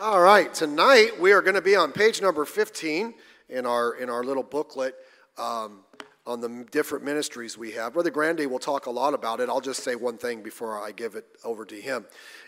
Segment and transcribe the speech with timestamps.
[0.00, 3.14] All right, tonight we are going to be on page number 15
[3.48, 4.96] in our in our little booklet
[5.38, 5.84] um,
[6.26, 7.92] on the different ministries we have.
[7.92, 9.48] Brother Grande will talk a lot about it.
[9.48, 12.06] I'll just say one thing before I give it over to him.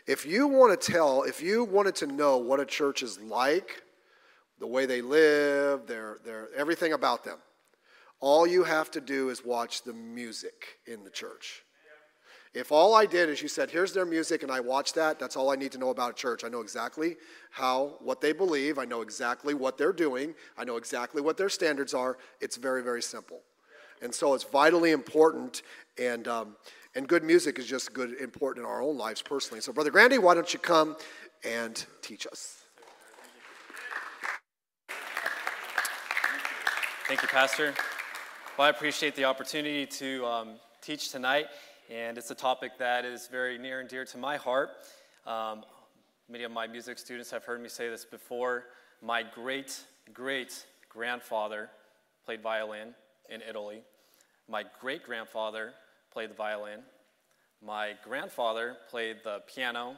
[0.08, 3.84] If you want to tell, if you wanted to know what a church is like,
[4.58, 7.38] the way they live, their their everything about them,
[8.18, 11.62] all you have to do is watch the music in the church.
[12.56, 15.36] If all I did is you said, here's their music, and I watched that, that's
[15.36, 16.42] all I need to know about a church.
[16.42, 17.18] I know exactly
[17.50, 18.78] how, what they believe.
[18.78, 20.34] I know exactly what they're doing.
[20.56, 22.16] I know exactly what their standards are.
[22.40, 23.42] It's very, very simple.
[24.00, 25.60] And so it's vitally important,
[25.98, 26.56] and, um,
[26.94, 29.60] and good music is just good, important in our own lives personally.
[29.60, 30.96] So, Brother Grande, why don't you come
[31.44, 32.64] and teach us?
[37.06, 37.74] Thank you, Pastor.
[38.56, 40.48] Well, I appreciate the opportunity to um,
[40.80, 41.48] teach tonight
[41.90, 44.70] and it's a topic that is very near and dear to my heart.
[45.26, 45.64] Um,
[46.28, 48.64] many of my music students have heard me say this before.
[49.02, 51.70] My great, great grandfather
[52.24, 52.94] played violin
[53.28, 53.82] in Italy.
[54.48, 55.74] My great grandfather
[56.12, 56.80] played the violin.
[57.64, 59.96] My grandfather played the piano,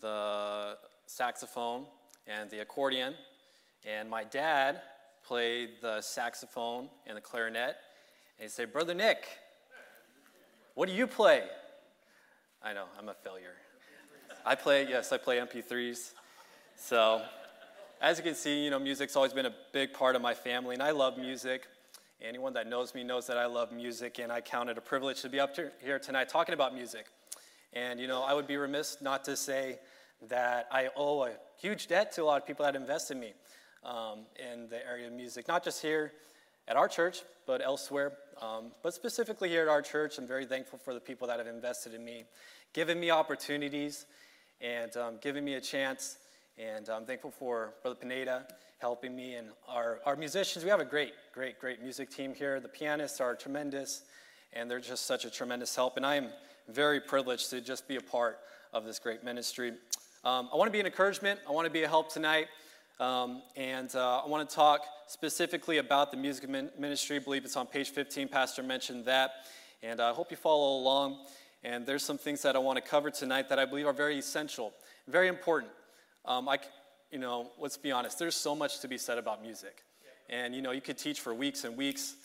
[0.00, 1.86] the saxophone,
[2.26, 3.14] and the accordion.
[3.84, 4.80] And my dad
[5.24, 7.76] played the saxophone and the clarinet.
[8.38, 9.26] And he said, Brother Nick,
[10.76, 11.42] what do you play?
[12.62, 13.54] I know, I'm a failure.
[14.44, 16.12] I play, yes, I play MP3s.
[16.76, 17.22] So,
[17.98, 20.74] as you can see, you know, music's always been a big part of my family,
[20.74, 21.66] and I love music.
[22.20, 25.22] Anyone that knows me knows that I love music, and I count it a privilege
[25.22, 27.06] to be up here tonight talking about music.
[27.72, 29.78] And, you know, I would be remiss not to say
[30.28, 33.32] that I owe a huge debt to a lot of people that invest in me
[33.82, 36.12] um, in the area of music, not just here
[36.68, 38.12] at our church, but elsewhere.
[38.40, 41.46] Um, but specifically here at our church, I'm very thankful for the people that have
[41.46, 42.24] invested in me,
[42.72, 44.06] given me opportunities,
[44.60, 46.18] and um, giving me a chance.
[46.58, 48.46] And I'm thankful for Brother Pineda
[48.78, 50.64] helping me and our, our musicians.
[50.64, 52.60] We have a great, great, great music team here.
[52.60, 54.02] The pianists are tremendous,
[54.52, 55.96] and they're just such a tremendous help.
[55.96, 56.28] And I am
[56.68, 58.38] very privileged to just be a part
[58.72, 59.72] of this great ministry.
[60.24, 61.40] Um, I want to be an encouragement.
[61.48, 62.48] I want to be a help tonight.
[62.98, 67.16] Um, and uh, I want to talk specifically about the music ministry.
[67.16, 68.28] I believe it's on page 15.
[68.28, 69.32] Pastor mentioned that.
[69.82, 71.18] And I hope you follow along.
[71.62, 74.18] And there's some things that I want to cover tonight that I believe are very
[74.18, 74.72] essential,
[75.08, 75.72] very important.
[76.24, 76.58] Um, I,
[77.10, 79.82] you know, let's be honest, there's so much to be said about music.
[80.28, 82.16] And, you know, you could teach for weeks and weeks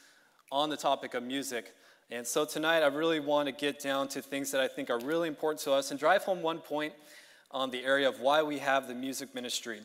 [0.51, 1.73] on the topic of music.
[2.09, 4.99] And so tonight, I really want to get down to things that I think are
[4.99, 6.93] really important to us and drive home one point
[7.51, 9.81] on the area of why we have the music ministry.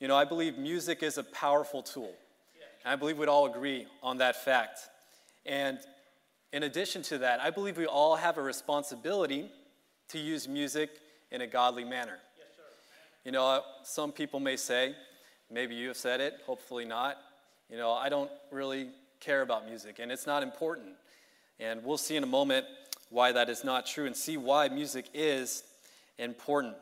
[0.00, 2.12] You know, I believe music is a powerful tool.
[2.84, 4.80] And I believe we'd all agree on that fact.
[5.44, 5.78] And
[6.54, 9.50] in addition to that, I believe we all have a responsibility
[10.08, 10.90] to use music
[11.30, 12.18] in a godly manner.
[13.26, 14.94] you know, some people may say,
[15.50, 17.18] maybe you have said it, hopefully not.
[17.70, 18.88] You know, I don't really
[19.20, 20.88] care about music and it's not important.
[21.60, 22.64] And we'll see in a moment
[23.10, 25.62] why that is not true and see why music is
[26.18, 26.74] important.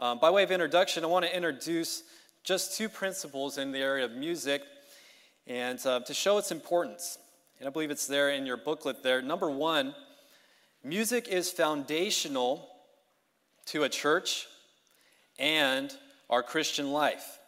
[0.00, 2.02] Um, by way of introduction, I want to introduce
[2.44, 4.62] just two principles in the area of music
[5.46, 7.18] and uh, to show its importance.
[7.58, 9.22] And I believe it's there in your booklet there.
[9.22, 9.94] Number one,
[10.82, 12.68] music is foundational
[13.66, 14.46] to a church
[15.38, 15.90] and
[16.28, 17.38] our Christian life.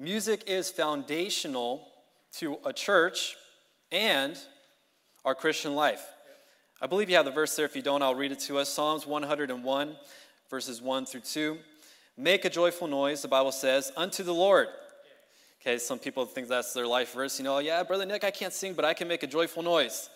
[0.00, 1.86] Music is foundational
[2.38, 3.36] to a church
[3.92, 4.36] and
[5.24, 6.04] our Christian life.
[6.82, 7.64] I believe you have the verse there.
[7.64, 9.96] If you don't, I'll read it to us Psalms 101,
[10.50, 11.58] verses 1 through 2.
[12.16, 14.68] Make a joyful noise, the Bible says, unto the Lord.
[15.60, 17.38] Okay, some people think that's their life verse.
[17.38, 20.10] You know, yeah, Brother Nick, I can't sing, but I can make a joyful noise.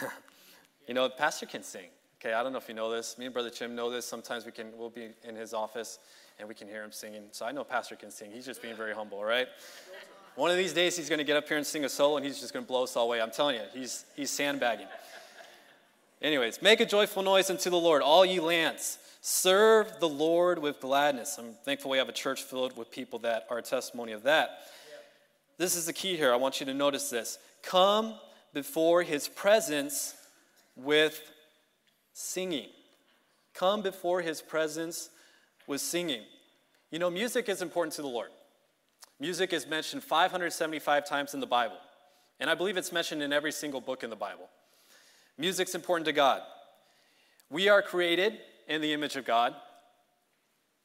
[0.88, 1.88] you know, pastor can sing.
[2.20, 3.18] Okay, I don't know if you know this.
[3.18, 4.06] Me and Brother Jim know this.
[4.06, 5.98] Sometimes we can, we'll be in his office
[6.38, 7.24] and we can hear him singing.
[7.32, 8.30] So I know Pastor can sing.
[8.32, 9.48] He's just being very humble, right?
[10.34, 12.24] One of these days he's going to get up here and sing a solo and
[12.24, 13.20] he's just going to blow us all away.
[13.20, 14.86] I'm telling you, he's, he's sandbagging.
[16.20, 18.98] Anyways, make a joyful noise unto the Lord, all ye lands.
[19.20, 21.36] Serve the Lord with gladness.
[21.38, 24.60] I'm thankful we have a church filled with people that are a testimony of that.
[25.58, 26.32] This is the key here.
[26.32, 27.38] I want you to notice this.
[27.62, 28.14] Come
[28.54, 30.14] before his presence
[30.76, 31.20] with
[32.12, 32.68] singing.
[33.54, 35.10] Come before his presence
[35.66, 36.22] with singing.
[36.90, 38.30] You know, music is important to the Lord.
[39.20, 41.76] Music is mentioned 575 times in the Bible,
[42.38, 44.48] and I believe it's mentioned in every single book in the Bible.
[45.38, 46.42] Music's important to God.
[47.48, 49.54] We are created in the image of God.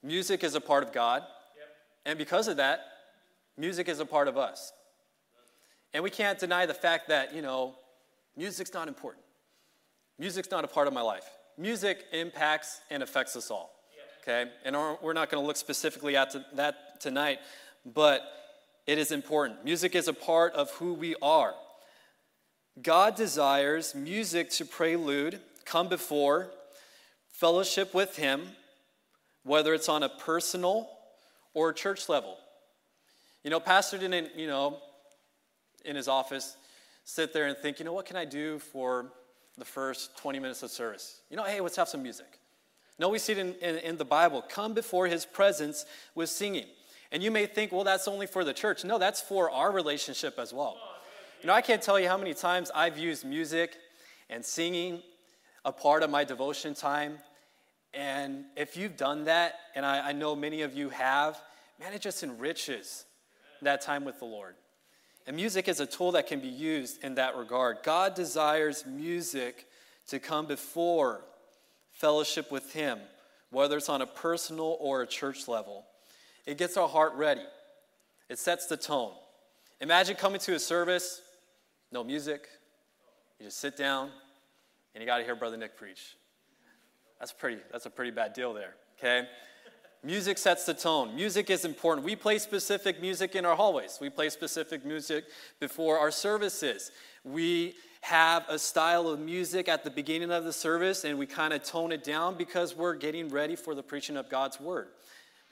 [0.04, 1.24] Music is a part of God.
[1.24, 1.68] Yep.
[2.06, 2.82] And because of that,
[3.58, 4.72] music is a part of us.
[5.94, 7.76] And we can't deny the fact that, you know,
[8.38, 9.24] music's not important.
[10.20, 11.30] Music's not a part of my life.
[11.58, 13.74] Music impacts and affects us all.
[14.26, 14.44] Yep.
[14.46, 14.52] Okay?
[14.66, 17.40] And we're not going to look specifically at that tonight,
[17.86, 18.22] but
[18.86, 19.64] it is important.
[19.64, 21.54] Music is a part of who we are.
[22.82, 26.50] God desires music to prelude, come before,
[27.30, 28.42] fellowship with Him,
[29.44, 30.90] whether it's on a personal
[31.54, 32.38] or church level.
[33.44, 34.80] You know, Pastor didn't, you know,
[35.86, 36.56] in his office,
[37.04, 39.12] sit there and think, you know, what can I do for
[39.58, 41.22] the first 20 minutes of service?
[41.30, 42.40] You know, hey, let's have some music.
[42.98, 44.42] No, we see it in, in, in the Bible.
[44.42, 45.86] Come before his presence
[46.16, 46.68] with singing.
[47.12, 48.86] And you may think, well, that's only for the church.
[48.86, 50.78] No, that's for our relationship as well.
[51.44, 53.76] You know, I can't tell you how many times I've used music
[54.30, 55.02] and singing
[55.66, 57.18] a part of my devotion time.
[57.94, 61.38] And if you've done that, and I, I know many of you have,
[61.82, 63.04] man, it just enriches
[63.62, 64.56] that time with the Lord.
[65.28, 67.80] And music is a tool that can be used in that regard.
[67.84, 69.68] God desires music
[70.08, 71.26] to come before
[71.92, 73.00] fellowship with Him,
[73.50, 75.84] whether it's on a personal or a church level.
[76.46, 77.44] It gets our heart ready,
[78.30, 79.12] it sets the tone.
[79.82, 81.22] Imagine coming to a service,
[81.94, 82.50] no music,
[83.40, 84.10] you just sit down,
[84.94, 86.18] and you got to hear Brother Nick preach.
[87.20, 89.28] That's pretty, that's a pretty bad deal there, okay?
[90.04, 91.16] Music sets the tone.
[91.16, 92.04] Music is important.
[92.04, 94.00] We play specific music in our hallways.
[94.02, 95.26] We play specific music
[95.62, 96.92] before our services.
[97.24, 101.54] We have a style of music at the beginning of the service and we kind
[101.54, 104.90] of tone it down because we're getting ready for the preaching of God's word.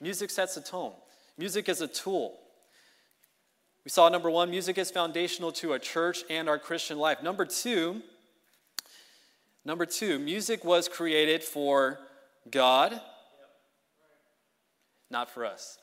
[0.01, 0.91] Music sets the tone.
[1.37, 2.37] Music is a tool.
[3.83, 7.23] We saw number one, music is foundational to a church and our Christian life.
[7.23, 8.01] Number two,
[9.65, 11.99] number two, music was created for
[12.49, 12.99] God
[15.11, 15.77] not for us.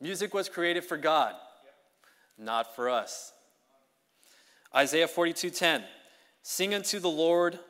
[0.00, 1.34] Music was created for God,
[2.36, 3.32] not for us.
[4.74, 5.86] Isaiah 42:10
[6.42, 7.60] Sing unto the Lord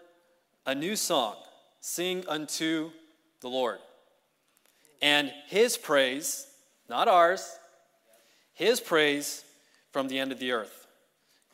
[0.64, 1.36] a new song.
[1.80, 2.90] Sing unto
[3.40, 3.80] the Lord.
[5.02, 6.46] And his praise,
[6.88, 7.58] not ours,
[8.62, 9.44] his praise
[9.92, 10.86] from the end of the earth.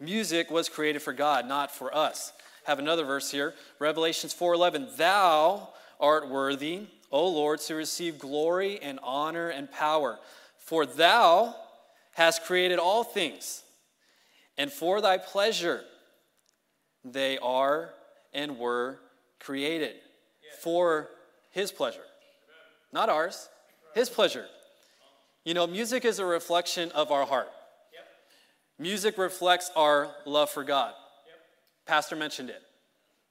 [0.01, 2.33] Music was created for God, not for us.
[2.65, 4.97] Have another verse here, Revelations 4:11.
[4.97, 10.19] Thou art worthy O Lord, to receive glory and honor and power.
[10.59, 11.57] For thou
[12.13, 13.63] hast created all things,
[14.59, 15.85] and for thy pleasure
[17.05, 17.95] they are
[18.35, 19.01] and were
[19.39, 19.97] created.
[20.61, 21.09] For
[21.51, 22.05] his pleasure,
[22.93, 23.49] not ours,
[23.95, 24.47] his pleasure.
[25.49, 27.49] You know, music is a reflection of our heart.
[28.79, 30.93] Music reflects our love for God.
[31.87, 32.61] Pastor mentioned it.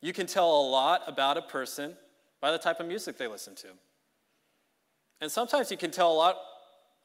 [0.02, 1.96] You can tell a lot about a person
[2.42, 3.68] by the type of music they listen to.
[5.22, 6.38] And sometimes you can tell a lot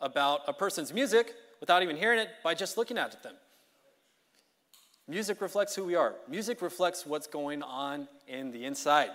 [0.01, 3.35] about a person's music without even hearing it by just looking at them.
[5.07, 6.15] Music reflects who we are.
[6.27, 9.11] Music reflects what's going on in the inside.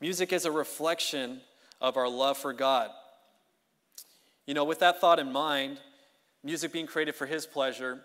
[0.00, 1.40] Music is a reflection
[1.80, 2.90] of our love for God.
[4.48, 5.78] You know, with that thought in mind,
[6.42, 8.00] music being created for His pleasure,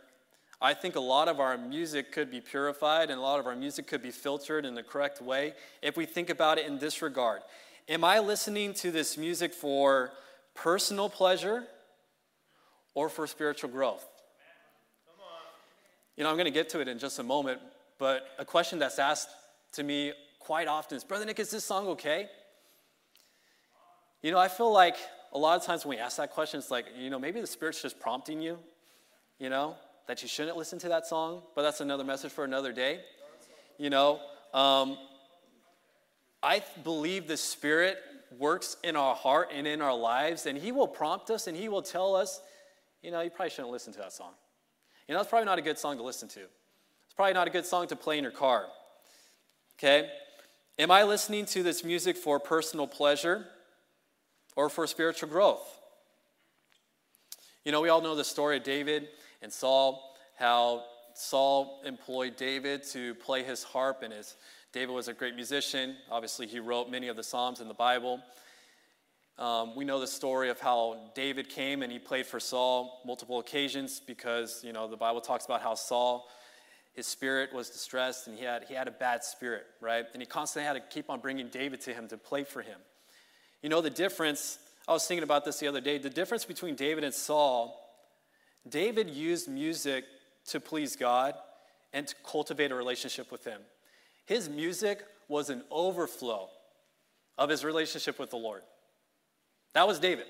[0.61, 3.55] I think a lot of our music could be purified and a lot of our
[3.55, 7.01] music could be filtered in the correct way if we think about it in this
[7.01, 7.43] regard.
[7.87, 10.11] Am I listening to this music for
[10.53, 11.63] personal pleasure
[12.93, 14.05] or for spiritual growth?
[16.17, 17.61] You know, I'm going to get to it in just a moment,
[17.99, 19.29] but a question that's asked
[19.75, 22.27] to me quite often is Brother Nick, is this song okay?
[24.21, 24.97] You know, I feel like
[25.33, 27.47] a lot of times when we ask that question, it's like, you know, maybe the
[27.47, 28.59] Spirit's just prompting you,
[29.39, 29.75] you know,
[30.07, 32.99] that you shouldn't listen to that song, but that's another message for another day.
[33.79, 34.19] You know,
[34.53, 34.97] um,
[36.43, 37.97] I believe the Spirit
[38.37, 41.67] works in our heart and in our lives, and He will prompt us and He
[41.67, 42.39] will tell us,
[43.01, 44.33] you know, you probably shouldn't listen to that song.
[45.07, 46.41] You know, it's probably not a good song to listen to.
[46.41, 48.65] It's probably not a good song to play in your car.
[49.79, 50.09] Okay?
[50.77, 53.45] Am I listening to this music for personal pleasure
[54.55, 55.79] or for spiritual growth?
[57.65, 59.07] You know, we all know the story of David
[59.41, 60.83] and Saul, how
[61.13, 64.35] Saul employed David to play his harp, and his,
[64.73, 65.95] David was a great musician.
[66.11, 68.19] Obviously, he wrote many of the Psalms in the Bible.
[69.37, 73.39] Um, we know the story of how David came and he played for Saul multiple
[73.39, 76.29] occasions because, you know, the Bible talks about how Saul,
[76.93, 80.05] his spirit was distressed and he had, he had a bad spirit, right?
[80.13, 82.79] And he constantly had to keep on bringing David to him to play for him.
[83.63, 86.75] You know, the difference, I was thinking about this the other day, the difference between
[86.75, 87.79] David and Saul,
[88.69, 90.03] David used music
[90.47, 91.33] to please God
[91.93, 93.61] and to cultivate a relationship with him.
[94.25, 96.49] His music was an overflow
[97.37, 98.63] of his relationship with the Lord.
[99.73, 100.25] That was David.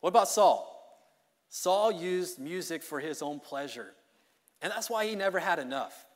[0.00, 0.70] What about Saul?
[1.48, 3.92] Saul used music for his own pleasure,
[4.60, 6.06] and that's why he never had enough.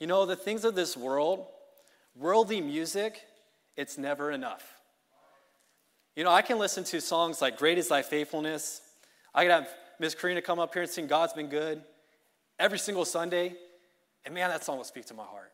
[0.00, 1.46] You know, the things of this world,
[2.16, 3.20] worldly music,
[3.76, 4.79] it's never enough.
[6.20, 8.82] You know, I can listen to songs like Great is Thy Faithfulness.
[9.34, 11.80] I could have Miss Karina come up here and sing God's Been Good
[12.58, 13.54] every single Sunday.
[14.26, 15.50] And man, that song will speak to my heart.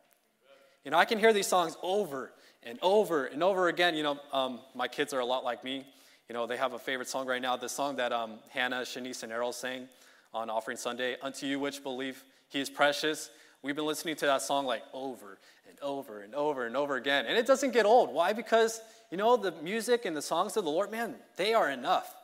[0.85, 2.33] You know, I can hear these songs over
[2.65, 3.95] and over and over again.
[3.95, 5.87] You know, um, my kids are a lot like me.
[6.29, 9.23] You know, they have a favorite song right now, the song that um, Hannah, Shanice,
[9.23, 9.87] and Errol sang
[10.35, 13.31] on Offering Sunday, Unto You Which Believe He is Precious.
[13.67, 17.27] We've been listening to that song like over and over and over and over again.
[17.27, 18.15] And it doesn't get old.
[18.15, 18.33] Why?
[18.33, 18.81] Because,
[19.11, 22.15] you know, the music and the songs of the Lord, man, they are enough.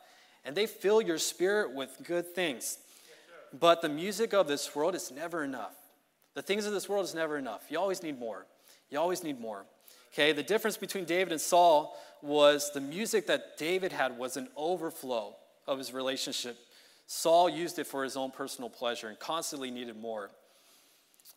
[0.45, 2.77] And they fill your spirit with good things.
[3.59, 5.75] But the music of this world is never enough.
[6.33, 7.63] The things of this world is never enough.
[7.67, 8.45] You always need more.
[8.89, 9.65] You always need more.
[10.13, 14.47] Okay, the difference between David and Saul was the music that David had was an
[14.55, 15.35] overflow
[15.67, 16.55] of his relationship.
[17.05, 20.29] Saul used it for his own personal pleasure and constantly needed more.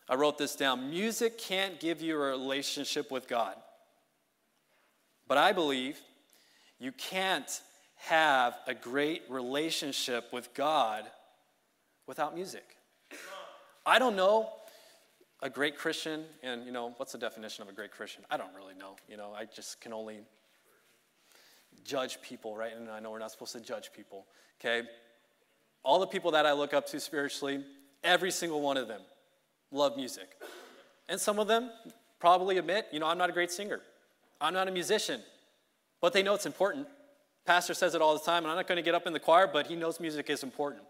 [0.09, 0.89] I wrote this down.
[0.89, 3.55] Music can't give you a relationship with God.
[5.27, 5.99] But I believe
[6.79, 7.61] you can't
[7.95, 11.03] have a great relationship with God
[12.05, 12.63] without music.
[13.85, 14.49] I don't know
[15.41, 18.23] a great Christian, and you know, what's the definition of a great Christian?
[18.31, 18.95] I don't really know.
[19.09, 20.19] You know, I just can only
[21.83, 22.75] judge people, right?
[22.75, 24.25] And I know we're not supposed to judge people,
[24.59, 24.87] okay?
[25.83, 27.63] All the people that I look up to spiritually,
[28.03, 29.01] every single one of them
[29.71, 30.29] love music.
[31.09, 31.69] And some of them
[32.19, 33.81] probably admit, you know, I'm not a great singer,
[34.41, 35.21] I'm not a musician,
[36.01, 36.87] but they know it's important.
[37.45, 39.19] Pastor says it all the time, and I'm not going to get up in the
[39.19, 40.83] choir, but he knows music is important.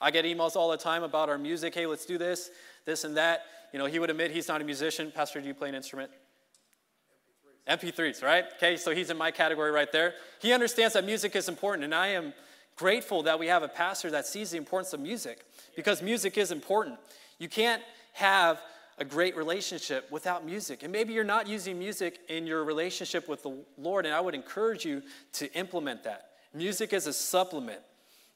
[0.00, 1.74] I get emails all the time about our music.
[1.74, 2.50] Hey, let's do this,
[2.84, 3.42] this, and that.
[3.72, 5.10] You know, he would admit he's not a musician.
[5.10, 6.10] Pastor, do you play an instrument?
[7.66, 7.94] MP3s.
[7.94, 8.44] MP3s, right?
[8.56, 10.14] Okay, so he's in my category right there.
[10.40, 12.34] He understands that music is important, and I am
[12.76, 16.50] grateful that we have a pastor that sees the importance of music because music is
[16.50, 16.98] important.
[17.38, 17.82] You can't
[18.14, 18.60] have
[18.96, 20.82] a great relationship without music.
[20.82, 24.34] And maybe you're not using music in your relationship with the Lord, and I would
[24.34, 25.02] encourage you
[25.34, 26.30] to implement that.
[26.54, 27.80] Music is a supplement.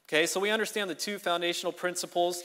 [0.07, 2.43] Okay, so we understand the two foundational principles,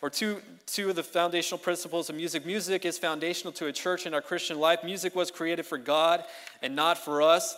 [0.00, 2.46] or two, two of the foundational principles of music.
[2.46, 4.84] Music is foundational to a church in our Christian life.
[4.84, 6.22] Music was created for God
[6.62, 7.56] and not for us.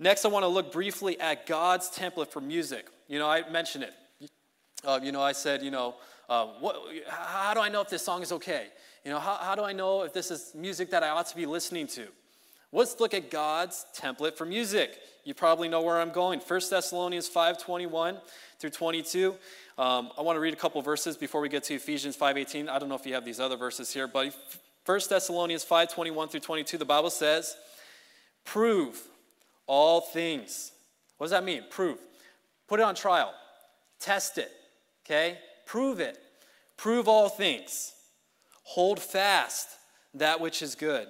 [0.00, 2.86] Next, I want to look briefly at God's template for music.
[3.06, 4.30] You know, I mentioned it.
[4.84, 5.94] Uh, you know, I said, you know,
[6.28, 6.76] uh, what,
[7.08, 8.66] how do I know if this song is okay?
[9.04, 11.36] You know, how, how do I know if this is music that I ought to
[11.36, 12.06] be listening to?
[12.72, 14.98] Let's look at God's template for music.
[15.24, 16.40] You probably know where I'm going.
[16.40, 18.18] 1 Thessalonians 5:21
[18.58, 19.36] through 22.
[19.76, 22.68] Um, I want to read a couple verses before we get to Ephesians 5:18.
[22.68, 24.34] I don't know if you have these other verses here, but
[24.86, 27.56] 1 Thessalonians 5:21 through 22, the Bible says,
[28.44, 29.00] "Prove
[29.66, 30.72] all things."
[31.18, 31.64] What does that mean?
[31.68, 31.98] Prove.
[32.68, 33.34] Put it on trial.
[34.00, 34.50] Test it.
[35.04, 35.38] Okay?
[35.66, 36.18] Prove it.
[36.76, 37.92] Prove all things.
[38.64, 39.68] Hold fast
[40.14, 41.08] that which is good.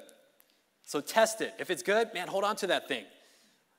[0.85, 1.55] So test it.
[1.59, 3.05] If it's good, man, hold on to that thing.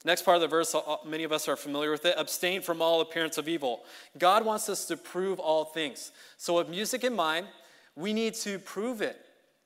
[0.06, 2.82] Next part of the verse, uh, many of us are familiar with it abstain from
[2.82, 3.86] all appearance of evil.
[4.18, 6.12] God wants us to prove all things.
[6.38, 7.48] So, with music in mind,
[7.96, 9.18] we need to prove it.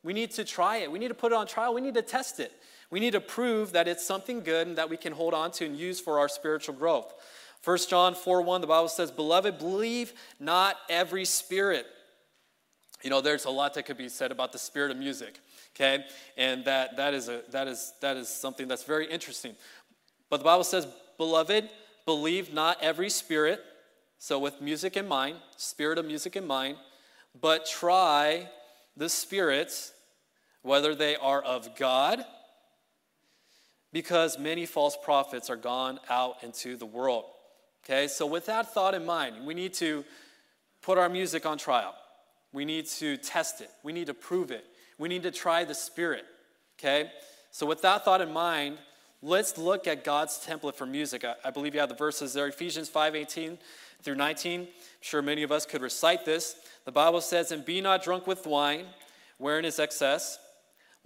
[0.03, 0.91] We need to try it.
[0.91, 1.73] We need to put it on trial.
[1.73, 2.51] We need to test it.
[2.89, 5.65] We need to prove that it's something good and that we can hold on to
[5.65, 7.13] and use for our spiritual growth.
[7.63, 11.85] 1 John 4 1, the Bible says, Beloved, believe not every spirit.
[13.03, 15.39] You know, there's a lot that could be said about the spirit of music
[15.77, 16.03] okay?
[16.37, 19.55] And that that is a that is that is something that's very interesting.
[20.29, 20.87] But the bible says
[21.17, 21.69] beloved
[22.05, 23.63] believe not every spirit
[24.19, 26.75] so with music in mind spirit of music in mind
[27.39, 28.49] but try
[28.97, 29.93] the spirits
[30.63, 32.23] whether they are of god
[33.93, 37.25] because many false prophets are gone out into the world
[37.87, 40.03] okay so with that thought in mind we need to
[40.81, 41.95] put our music on trial
[42.53, 44.65] we need to test it we need to prove it
[44.97, 46.25] we need to try the Spirit,
[46.79, 47.11] okay?
[47.51, 48.77] So, with that thought in mind,
[49.21, 51.23] let's look at God's template for music.
[51.23, 53.57] I, I believe you have the verses there Ephesians 5 18
[54.01, 54.61] through 19.
[54.61, 54.67] I'm
[55.01, 56.55] sure many of us could recite this.
[56.85, 58.85] The Bible says, And be not drunk with wine,
[59.37, 60.39] wherein is excess,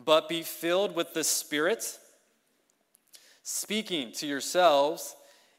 [0.03, 1.97] but be filled with the Spirit,
[3.43, 5.15] speaking to yourselves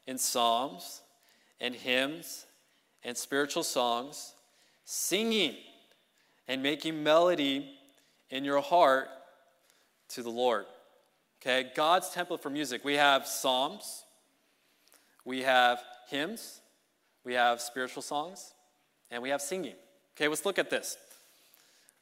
[0.07, 1.01] in psalms
[1.59, 2.45] and hymns
[3.03, 4.33] and spiritual songs,
[4.85, 5.55] singing
[6.47, 7.69] and making melody
[8.29, 9.07] in your heart
[10.09, 10.65] to the Lord.
[11.41, 12.85] Okay, God's template for music.
[12.85, 14.03] We have psalms,
[15.25, 16.61] we have hymns,
[17.25, 18.53] we have spiritual songs,
[19.11, 19.75] and we have singing.
[20.15, 20.97] Okay, let's look at this.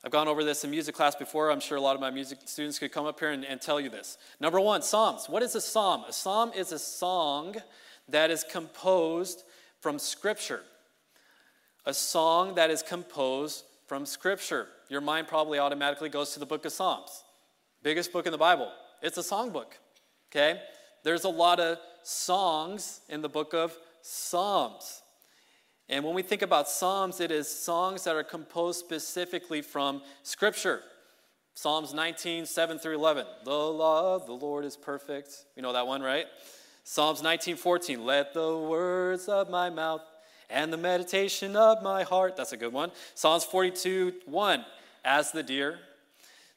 [0.03, 1.51] I've gone over this in music class before.
[1.51, 3.79] I'm sure a lot of my music students could come up here and, and tell
[3.79, 4.17] you this.
[4.39, 5.29] Number one, Psalms.
[5.29, 6.05] What is a psalm?
[6.07, 7.55] A psalm is a song
[8.11, 9.43] that is composed
[9.79, 10.61] from Scripture.
[11.85, 14.67] A song that is composed from Scripture.
[14.89, 17.23] Your mind probably automatically goes to the book of Psalms,
[17.81, 18.71] biggest book in the Bible.
[19.01, 19.73] It's a songbook,
[20.29, 20.61] okay?
[21.03, 25.01] There's a lot of songs in the book of Psalms.
[25.89, 30.81] And when we think about Psalms, it is songs that are composed specifically from Scripture.
[31.53, 33.25] Psalms 19, 7 through 11.
[33.43, 35.45] The law of the Lord is perfect.
[35.55, 36.27] You know that one, right?
[36.83, 40.01] Psalms 19:14, Let the words of my mouth
[40.49, 42.35] and the meditation of my heart.
[42.35, 42.91] That's a good one.
[43.15, 44.65] Psalms 42, 1.
[45.03, 45.79] As the deer.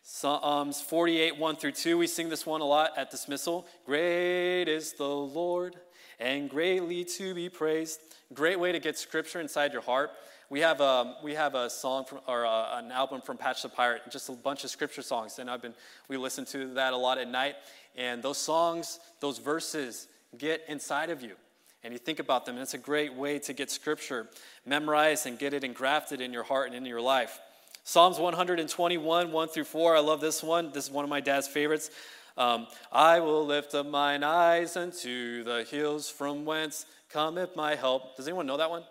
[0.02, 1.96] Psalms 48, 1 through 2.
[1.96, 3.66] We sing this one a lot at dismissal.
[3.86, 5.76] Great is the Lord
[6.20, 8.00] and greatly to be praised.
[8.34, 10.10] Great way to get scripture inside your heart.
[10.50, 13.68] We have a, we have a song from, or a, an album from Patch the
[13.70, 15.38] Pirate, just a bunch of scripture songs.
[15.38, 15.74] And I've been,
[16.08, 17.54] we listen to that a lot at night.
[17.96, 20.06] And those songs, those verses
[20.38, 21.34] get inside of you.
[21.82, 24.26] And you think about them, and it's a great way to get scripture
[24.64, 27.38] memorized and get it engrafted in your heart and in your life.
[27.84, 29.96] Psalms 121, 1 through 4.
[29.96, 30.72] I love this one.
[30.72, 31.90] This is one of my dad's favorites.
[32.38, 38.16] Um, I will lift up mine eyes unto the hills from whence cometh my help.
[38.16, 38.82] Does anyone know that one?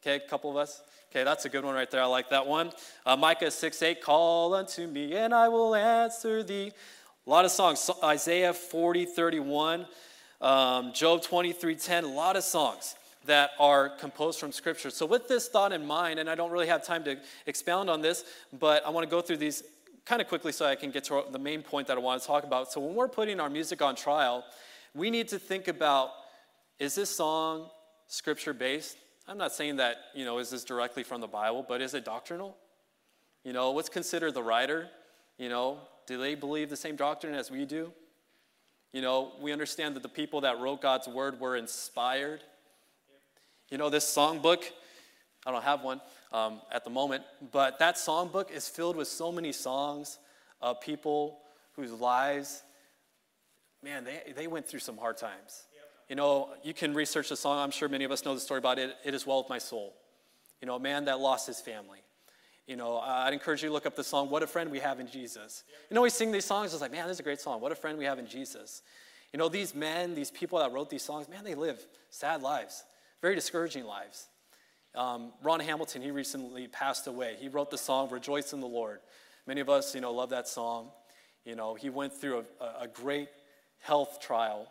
[0.00, 0.80] Okay, a couple of us.
[1.10, 2.02] Okay, that's a good one right there.
[2.02, 2.72] I like that one.
[3.04, 6.72] Uh, Micah 6 8, call unto me and I will answer thee.
[7.26, 7.90] A lot of songs.
[8.02, 9.86] Isaiah 40 31,
[10.44, 14.90] um, Job 23:10, a lot of songs that are composed from Scripture.
[14.90, 18.02] So, with this thought in mind, and I don't really have time to expound on
[18.02, 19.62] this, but I want to go through these
[20.04, 22.26] kind of quickly so I can get to the main point that I want to
[22.26, 22.70] talk about.
[22.70, 24.44] So, when we're putting our music on trial,
[24.94, 26.10] we need to think about
[26.78, 27.70] is this song
[28.06, 28.98] Scripture based?
[29.26, 32.04] I'm not saying that, you know, is this directly from the Bible, but is it
[32.04, 32.58] doctrinal?
[33.44, 34.90] You know, what's considered the writer?
[35.38, 37.90] You know, do they believe the same doctrine as we do?
[38.94, 42.44] You know, we understand that the people that wrote God's word were inspired.
[43.68, 44.62] You know, this songbook,
[45.44, 46.00] I don't have one
[46.32, 50.20] um, at the moment, but that songbook is filled with so many songs
[50.62, 51.40] of people
[51.74, 52.62] whose lives,
[53.82, 55.64] man, they, they went through some hard times.
[56.08, 57.58] You know, you can research the song.
[57.58, 58.94] I'm sure many of us know the story about it.
[59.04, 59.92] It is well with my soul.
[60.60, 62.03] You know, a man that lost his family.
[62.66, 64.98] You know, I'd encourage you to look up the song, What a Friend We Have
[64.98, 65.64] in Jesus.
[65.90, 67.60] You know, we sing these songs, it's like, man, this is a great song.
[67.60, 68.82] What a friend we have in Jesus.
[69.32, 72.84] You know, these men, these people that wrote these songs, man, they live sad lives,
[73.20, 74.28] very discouraging lives.
[74.94, 77.36] Um, Ron Hamilton, he recently passed away.
[77.38, 79.00] He wrote the song, Rejoice in the Lord.
[79.46, 80.90] Many of us, you know, love that song.
[81.44, 83.28] You know, he went through a, a great
[83.80, 84.68] health trial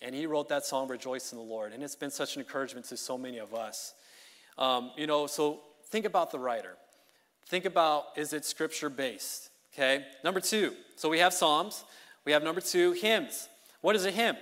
[0.00, 1.72] and he wrote that song, Rejoice in the Lord.
[1.72, 3.94] And it's been such an encouragement to so many of us.
[4.58, 6.76] Um, you know, so think about the writer.
[7.46, 9.50] Think about is it scripture based?
[9.72, 10.04] Okay.
[10.22, 10.72] Number two.
[10.96, 11.84] So we have Psalms.
[12.24, 13.48] We have number two, hymns.
[13.80, 14.36] What is a hymn?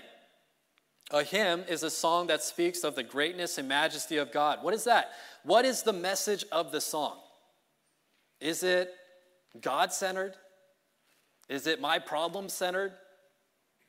[1.11, 4.63] A hymn is a song that speaks of the greatness and majesty of God.
[4.63, 5.11] What is that?
[5.43, 7.19] What is the message of the song?
[8.41, 8.95] Is it
[9.61, 10.35] God centered?
[11.49, 12.93] Is it my problem centered?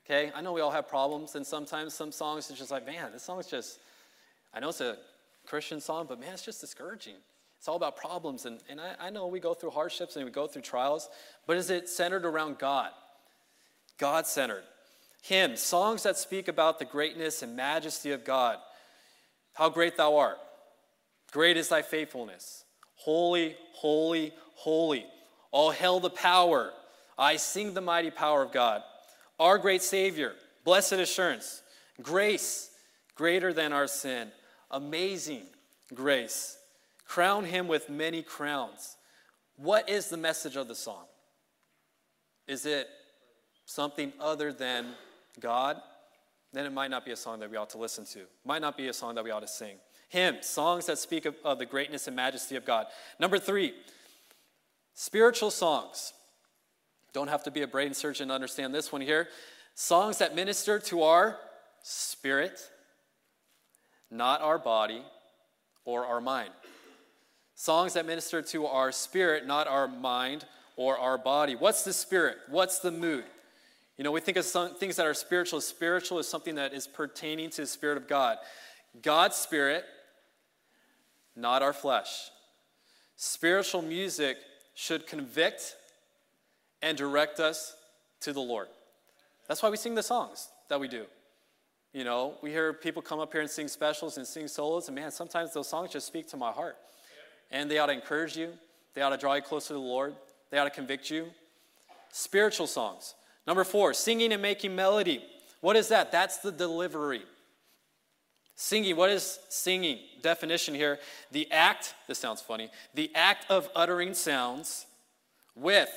[0.06, 3.12] Okay, I know we all have problems, and sometimes some songs are just like, man,
[3.13, 3.80] this song is just,
[4.54, 4.97] I know it's a
[5.45, 7.15] Christian song, but man, it's just discouraging.
[7.63, 10.32] It's all about problems, and, and I, I know we go through hardships and we
[10.32, 11.08] go through trials,
[11.47, 12.89] but is it centered around God?
[13.97, 14.65] God centered.
[15.21, 18.58] Hymns, songs that speak about the greatness and majesty of God.
[19.54, 20.39] How great thou art.
[21.32, 22.65] Great is thy faithfulness.
[22.95, 25.06] Holy, holy, holy.
[25.52, 26.73] All hail the power.
[27.17, 28.84] I sing the mighty power of God
[29.39, 30.34] our great Savior,
[30.65, 31.62] blessed assurance,
[32.02, 32.71] grace
[33.15, 34.34] greater than our sin,
[34.69, 35.43] amazing
[35.93, 36.58] grace.
[37.13, 38.97] Crown him with many crowns.
[39.56, 41.04] What is the message of the song?
[42.47, 42.88] Is it
[43.65, 44.88] something other than
[45.39, 45.80] God?
[46.54, 48.21] Then it might not be a song that we ought to listen to.
[48.43, 49.76] Might not be a song that we ought to sing.
[50.10, 52.88] Hymns, songs that speak of, of the greatness and majesty of God.
[53.19, 53.76] Number three,
[54.95, 56.13] spiritual songs.
[57.13, 59.28] Don't have to be a brain surgeon to understand this one here.
[59.76, 61.38] Songs that minister to our
[61.84, 62.60] spirit,
[64.10, 65.04] not our body
[65.86, 66.49] or our mind.
[67.63, 70.43] Songs that minister to our spirit, not our mind
[70.76, 71.56] or our body.
[71.56, 72.36] What's the spirit?
[72.49, 73.23] What's the mood?
[73.97, 75.62] You know, we think of some things that are spiritual.
[75.62, 78.36] Spiritual is something that is pertaining to the Spirit of God.
[79.02, 79.86] God's Spirit,
[81.38, 82.32] not our flesh.
[83.15, 84.36] Spiritual music
[84.76, 85.78] should convict
[86.82, 87.78] and direct us
[88.19, 88.67] to the Lord.
[89.47, 91.06] That's why we sing the songs that we do.
[91.93, 94.95] You know, we hear people come up here and sing specials and sing solos, and
[94.95, 96.76] man, sometimes those songs just speak to my heart.
[97.51, 98.53] And they ought to encourage you,
[98.93, 100.15] they ought to draw you closer to the Lord,
[100.49, 101.27] they ought to convict you.
[102.12, 103.15] Spiritual songs.
[103.47, 105.23] Number four, singing and making melody.
[105.62, 106.12] What is that?
[106.12, 107.23] That's the delivery.
[108.56, 109.99] Singing, what is singing?
[110.21, 110.99] Definition here
[111.32, 114.86] the act, this sounds funny, the act of uttering sounds
[115.56, 115.89] with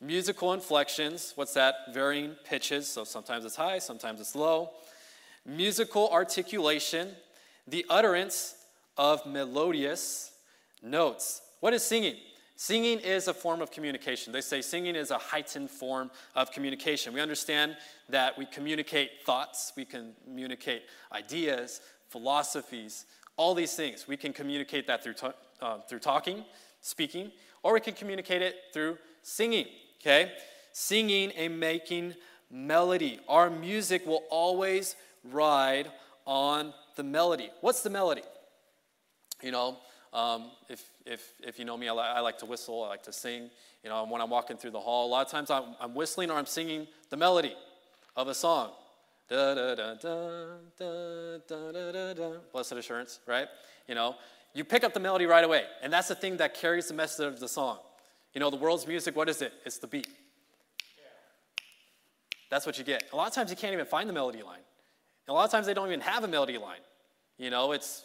[0.00, 1.92] Musical inflections, what's that?
[1.92, 4.70] Varying pitches, so sometimes it's high, sometimes it's low.
[5.44, 7.08] musical articulation,
[7.66, 8.54] the utterance
[8.96, 10.30] of melodious
[10.82, 11.42] notes.
[11.60, 12.16] What is singing?
[12.56, 14.32] Singing is a form of communication.
[14.32, 17.14] They say singing is a heightened form of communication.
[17.14, 17.76] We understand
[18.08, 23.04] that we communicate thoughts, we communicate ideas, philosophies,
[23.36, 24.08] all these things.
[24.08, 25.14] We can communicate that through,
[25.60, 26.44] uh, through talking,
[26.80, 27.30] speaking,
[27.62, 29.66] or we can communicate it through singing,
[30.00, 30.32] okay?
[30.72, 32.14] Singing and making
[32.50, 33.20] melody.
[33.28, 35.90] Our music will always ride
[36.26, 37.50] on the melody.
[37.60, 38.22] What's the melody?
[39.42, 39.78] You know,
[40.12, 43.02] um, if, if, if you know me, I, li- I, like to whistle, I like
[43.04, 43.50] to sing.
[43.84, 46.30] You know, when I'm walking through the hall, a lot of times I'm, I'm whistling
[46.30, 47.54] or I'm singing the melody
[48.16, 48.70] of a song.
[49.28, 50.46] Da, da, da, da,
[50.78, 53.46] da, da, da, da, Blessed assurance, right?
[53.86, 54.16] You know,
[54.54, 55.64] you pick up the melody right away.
[55.82, 57.78] And that's the thing that carries the message of the song.
[58.32, 59.52] You know, the world's music, what is it?
[59.66, 60.08] It's the beat.
[62.50, 63.04] That's what you get.
[63.12, 64.60] A lot of times you can't even find the melody line.
[65.28, 66.80] A lot of times they don't even have a melody line.
[67.36, 68.04] You know, it's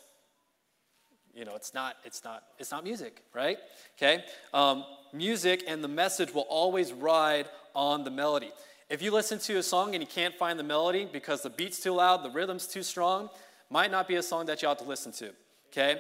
[1.33, 3.57] you know, it's not, it's not, it's not music, right?
[3.97, 4.23] Okay?
[4.53, 8.51] Um, music and the message will always ride on the melody.
[8.89, 11.79] If you listen to a song and you can't find the melody because the beat's
[11.79, 13.29] too loud, the rhythm's too strong,
[13.69, 15.31] might not be a song that you ought to listen to.
[15.71, 15.99] Okay?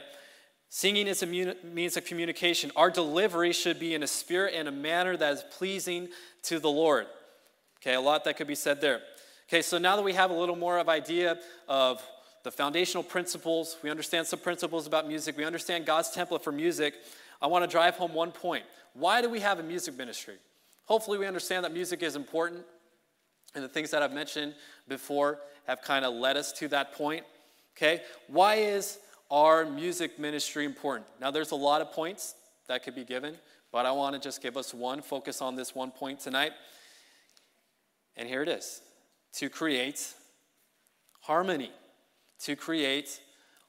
[0.69, 2.71] Singing is a means of communication.
[2.75, 6.09] Our delivery should be in a spirit and a manner that is pleasing
[6.43, 7.05] to the Lord.
[7.79, 9.01] Okay, a lot that could be said there.
[9.47, 12.01] Okay, so now that we have a little more of idea of
[12.43, 13.77] the foundational principles.
[13.81, 15.37] We understand some principles about music.
[15.37, 16.93] We understand God's template for music.
[17.41, 18.63] I want to drive home one point.
[18.93, 20.35] Why do we have a music ministry?
[20.85, 22.63] Hopefully, we understand that music is important,
[23.55, 24.53] and the things that I've mentioned
[24.87, 27.25] before have kind of led us to that point.
[27.75, 28.01] Okay?
[28.27, 28.99] Why is
[29.31, 31.07] our music ministry important?
[31.21, 32.35] Now, there's a lot of points
[32.67, 33.35] that could be given,
[33.71, 36.51] but I want to just give us one, focus on this one point tonight.
[38.15, 38.81] And here it is
[39.35, 40.13] to create
[41.21, 41.71] harmony
[42.43, 43.19] to create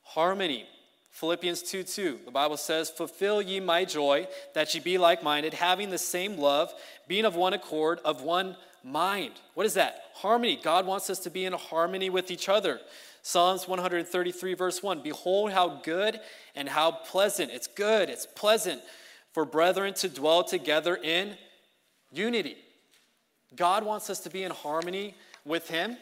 [0.03, 0.67] harmony.
[1.11, 5.55] Philippians 2 2, the Bible says, Fulfill ye my joy, that ye be like minded,
[5.55, 6.73] having the same love,
[7.07, 9.33] being of one accord, of one mind.
[9.55, 10.03] What is that?
[10.15, 10.59] Harmony.
[10.61, 12.81] God wants us to be in harmony with each other.
[13.23, 16.21] Psalms 133, verse 1 Behold, how good
[16.55, 17.51] and how pleasant.
[17.53, 18.83] It's good, it's pleasant
[19.33, 21.37] for brethren to dwell together in
[22.13, 22.57] unity.
[23.57, 25.97] God wants us to be in harmony with Him.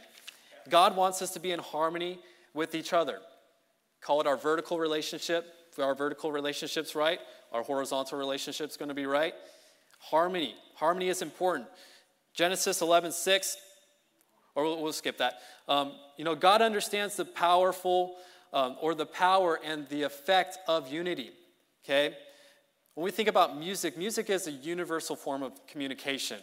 [0.69, 2.19] God wants us to be in harmony
[2.55, 3.19] with each other.
[4.01, 5.47] Call it our vertical relationship.
[5.71, 7.19] If our vertical relationship's right,
[7.53, 9.35] our horizontal relationship's going to be right.
[9.99, 10.55] Harmony.
[10.75, 11.67] Harmony is important.
[12.35, 13.57] Genesis 11, 6,
[14.55, 15.41] or we'll, we'll skip that.
[15.69, 18.17] Um, you know, God understands the powerful,
[18.53, 21.31] um, or the power and the effect of unity.
[21.85, 22.15] Okay?
[22.95, 26.39] When we think about music, music is a universal form of communication.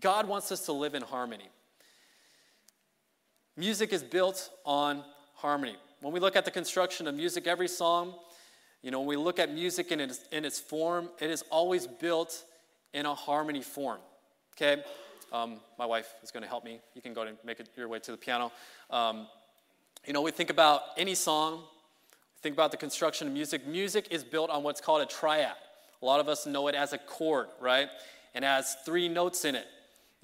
[0.00, 1.48] God wants us to live in harmony.
[3.56, 5.02] Music is built on
[5.36, 5.76] harmony.
[6.00, 8.14] When we look at the construction of music, every song,
[8.82, 11.86] you know, when we look at music in its, in its form, it is always
[11.86, 12.44] built
[12.92, 13.98] in a harmony form.
[14.54, 14.82] Okay?
[15.32, 16.80] Um, my wife is going to help me.
[16.94, 18.52] You can go and make it your way to the piano.
[18.90, 19.26] Um,
[20.06, 21.62] you know, we think about any song,
[22.42, 23.66] think about the construction of music.
[23.66, 25.56] Music is built on what's called a triad.
[26.00, 27.88] A lot of us know it as a chord, right?
[28.34, 29.66] And has three notes in it.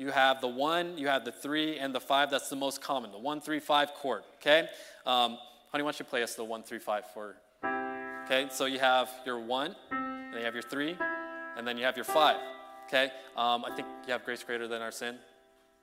[0.02, 2.28] You have the one, you have the three, and the five.
[2.28, 4.66] That's the most common, the one, three, five chord, okay?
[5.06, 5.38] Um,
[5.70, 7.36] honey, why don't you play us the one, three, five for.
[8.24, 10.96] Okay, so you have your one, and you have your three,
[11.56, 12.38] and then you have your five.
[12.88, 15.18] Okay, um, I think you have grace greater than our sin.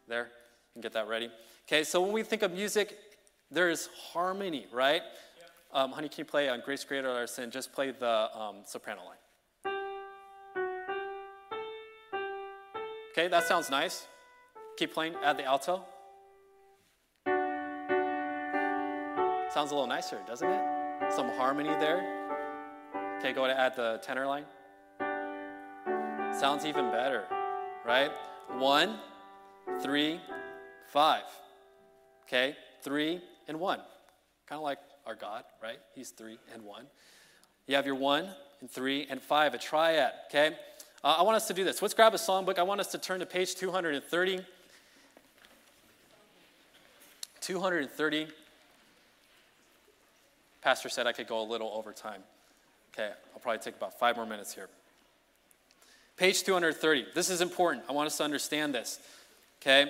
[0.10, 1.32] There, you can get that ready.
[1.66, 2.98] Okay, so when we think of music,
[3.50, 5.02] there is harmony, right?
[5.72, 7.52] Um, honey, can you play on Grace Greater than Our Sin?
[7.52, 9.16] Just play the um, soprano line.
[13.20, 14.08] Okay, that sounds nice.
[14.78, 15.84] Keep playing, add the alto.
[19.54, 21.12] Sounds a little nicer, doesn't it?
[21.12, 23.18] Some harmony there.
[23.18, 24.46] Okay, go to add the tenor line.
[26.34, 27.26] Sounds even better,
[27.86, 28.10] right?
[28.58, 28.96] One,
[29.82, 30.22] three,
[30.88, 31.24] five.
[32.26, 33.82] Okay, three and one.
[34.48, 35.80] Kind of like our God, right?
[35.94, 36.86] He's three and one.
[37.68, 38.30] You have your one
[38.62, 40.56] and three and five, a triad, okay?
[41.02, 41.82] Uh, I want us to do this.
[41.82, 42.60] Let's grab a songbook.
[42.60, 44.42] I want us to turn to page 230.
[47.40, 48.28] 230.
[50.62, 52.22] Pastor said I could go a little over time.
[52.94, 54.68] Okay, I'll probably take about five more minutes here.
[56.18, 57.08] Page 230.
[57.16, 57.86] This is important.
[57.88, 59.00] I want us to understand this.
[59.62, 59.90] Okay?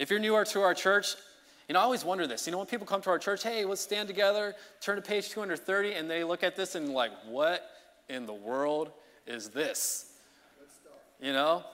[0.00, 1.14] If you're newer to our church,
[1.68, 2.46] you know, I always wonder this.
[2.46, 5.30] You know, when people come to our church, hey, let's stand together, turn to page
[5.30, 7.70] 230, and they look at this and, like, what
[8.08, 8.90] in the world
[9.26, 10.15] is this?
[11.20, 11.64] You know?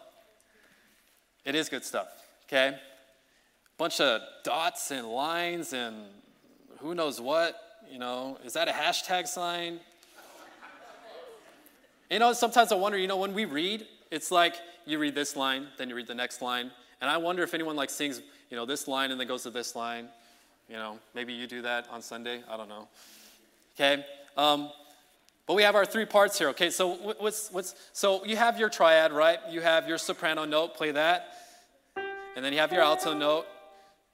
[1.44, 2.08] It is good stuff,
[2.46, 2.78] okay?
[3.82, 5.96] bunch of dots and lines and
[6.78, 7.58] who knows what.
[7.90, 9.80] You know, is that a hashtag sign?
[12.08, 14.54] You know, sometimes I wonder, you know, when we read, it's like
[14.86, 16.70] you read this line, then you read the next line.
[17.00, 19.50] And I wonder if anyone like sings, you know, this line and then goes to
[19.50, 20.06] this line.
[20.68, 22.42] You know, maybe you do that on Sunday.
[22.48, 22.86] I don't know.
[23.74, 24.04] Okay.
[24.36, 24.70] Um,
[25.46, 26.48] but we have our three parts here.
[26.50, 26.70] Okay.
[26.70, 29.38] So what's what's so you have your triad, right?
[29.50, 30.74] You have your soprano note.
[30.74, 31.34] Play that,
[32.36, 33.46] and then you have your alto note,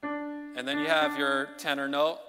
[0.03, 2.19] and then you have your tenor note.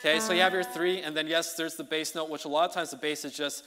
[0.00, 0.20] Okay.
[0.20, 2.68] So you have your three, and then yes, there's the bass note, which a lot
[2.68, 3.64] of times the bass is just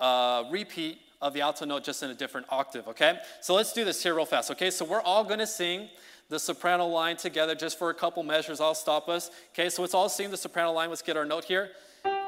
[0.00, 3.18] a repeat of the alto note just in a different octave, okay?
[3.40, 4.70] So let's do this here real fast, okay?
[4.70, 5.88] So we're all gonna sing
[6.28, 8.60] the soprano line together just for a couple measures.
[8.60, 9.70] I'll stop us, okay?
[9.70, 10.88] So let's all sing the soprano line.
[10.88, 11.70] Let's get our note here.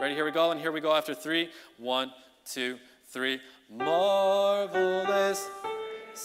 [0.00, 0.14] Ready?
[0.14, 0.50] Here we go.
[0.50, 1.50] And here we go after three.
[1.78, 2.12] One,
[2.44, 2.78] two,
[3.08, 3.40] three.
[3.70, 5.46] Marvelous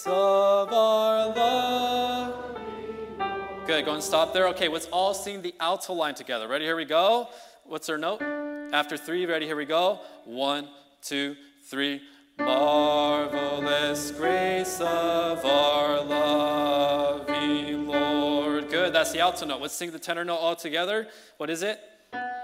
[0.05, 2.57] of our love.
[3.67, 3.85] Good.
[3.85, 4.47] Go and stop there.
[4.49, 6.47] Okay, let's all sing the alto line together.
[6.47, 6.65] Ready?
[6.65, 7.29] Here we go.
[7.65, 8.21] What's our note?
[8.73, 9.25] After three.
[9.25, 9.45] Ready?
[9.45, 9.99] Here we go.
[10.25, 10.67] One,
[11.01, 12.01] two, three.
[12.39, 18.69] Marvelous grace of our loving Lord.
[18.69, 19.61] Good, that's the alto note.
[19.61, 21.07] Let's sing the tenor note all together.
[21.37, 21.79] What is it?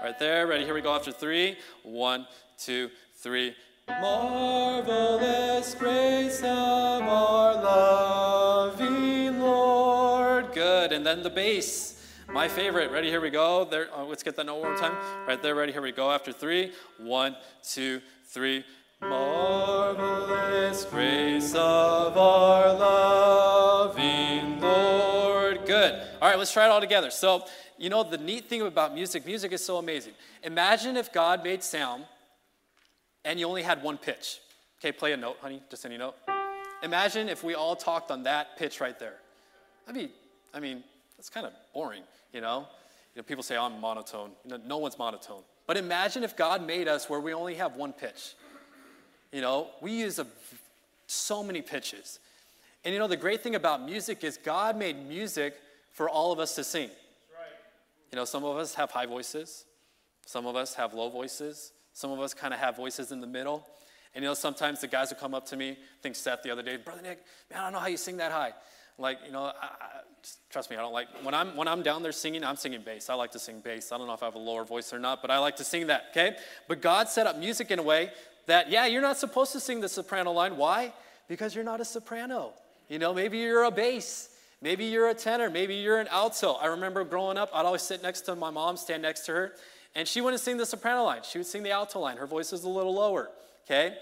[0.02, 0.46] Right there.
[0.46, 0.64] Ready?
[0.64, 1.56] Here we go after three.
[1.82, 2.26] One,
[2.58, 3.54] two, three.
[3.88, 10.52] Marvelous grace of our loving Lord.
[10.52, 11.94] Good, and then the bass.
[12.32, 12.90] My favorite.
[12.90, 13.08] Ready?
[13.08, 13.64] Here we go.
[13.64, 13.88] There.
[13.94, 14.96] Uh, let's get that note one more time.
[15.26, 15.54] Right there.
[15.54, 15.72] Ready?
[15.72, 16.10] Here we go.
[16.10, 16.72] After three.
[16.98, 18.64] One, two, three.
[19.00, 25.64] Marvelous grace of our loving Lord.
[25.66, 26.00] Good.
[26.20, 27.10] All right, let's try it all together.
[27.10, 27.44] So,
[27.78, 30.12] you know, the neat thing about music, music is so amazing.
[30.42, 32.04] Imagine if God made sound
[33.24, 34.40] and you only had one pitch.
[34.78, 36.14] Okay, play a note, honey, just any note.
[36.82, 39.14] Imagine if we all talked on that pitch right there.
[39.88, 40.10] I mean,
[40.54, 40.84] I mean,
[41.16, 42.66] that's kind of boring, you know?
[43.14, 44.30] You know, people say, oh, I'm monotone.
[44.44, 45.42] You know, no one's monotone.
[45.66, 48.34] But imagine if God made us where we only have one pitch.
[49.32, 50.26] You know, we use a,
[51.06, 52.20] so many pitches.
[52.84, 55.56] And you know, the great thing about music is God made music
[55.92, 56.90] for all of us to sing.
[58.12, 59.64] You know, some of us have high voices,
[60.26, 63.26] some of us have low voices, some of us kind of have voices in the
[63.26, 63.66] middle.
[64.14, 66.62] And you know, sometimes the guys will come up to me, think Seth the other
[66.62, 68.52] day, Brother Nick, man, I don't know how you sing that high.
[68.98, 70.00] Like, you know, I, I,
[70.50, 73.10] trust me, I don't like, when I'm, when I'm down there singing, I'm singing bass.
[73.10, 73.92] I like to sing bass.
[73.92, 75.64] I don't know if I have a lower voice or not, but I like to
[75.64, 76.36] sing that, okay?
[76.66, 78.10] But God set up music in a way
[78.46, 80.56] that, yeah, you're not supposed to sing the soprano line.
[80.56, 80.94] Why?
[81.28, 82.54] Because you're not a soprano.
[82.88, 84.30] You know, maybe you're a bass.
[84.66, 85.48] Maybe you're a tenor.
[85.48, 86.54] Maybe you're an alto.
[86.54, 89.52] I remember growing up, I'd always sit next to my mom, stand next to her,
[89.94, 91.20] and she wouldn't sing the soprano line.
[91.22, 92.16] She would sing the alto line.
[92.16, 93.30] Her voice is a little lower,
[93.64, 93.94] okay?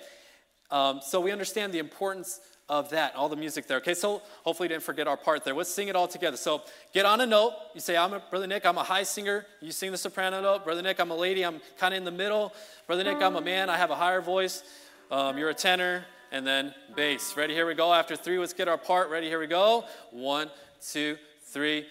[0.70, 3.76] Um, so we understand the importance of that, all the music there.
[3.76, 5.52] Okay, so hopefully didn't forget our part there.
[5.52, 6.38] Let's sing it all together.
[6.38, 6.62] So
[6.94, 7.52] get on a note.
[7.74, 9.44] You say, I'm a, Brother Nick, I'm a high singer.
[9.60, 10.64] You sing the soprano note.
[10.64, 11.44] Brother Nick, I'm a lady.
[11.44, 12.54] I'm kind of in the middle.
[12.86, 13.68] Brother Nick, I'm a man.
[13.68, 14.62] I have a higher voice.
[15.10, 16.06] Um, you're a tenor.
[16.34, 17.36] And then bass.
[17.36, 17.54] Ready?
[17.54, 17.94] Here we go.
[17.94, 19.08] After three, let's get our part.
[19.08, 19.28] Ready?
[19.28, 19.84] Here we go.
[20.10, 20.50] One,
[20.84, 21.86] two, three.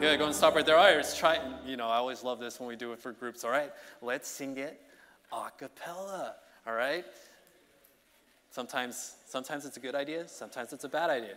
[0.00, 0.76] Good, go and stop right there.
[0.76, 3.12] All right, let's try, you know, I always love this when we do it for
[3.12, 3.42] groups.
[3.42, 3.72] All right,
[4.02, 4.78] let's sing it
[5.32, 6.34] a cappella.
[6.66, 7.06] All right?
[8.50, 11.36] Sometimes, sometimes it's a good idea, sometimes it's a bad idea.